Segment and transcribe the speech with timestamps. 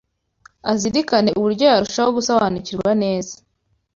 [0.71, 3.35] azirikane uburyo yarushaho gusobanukirwa neza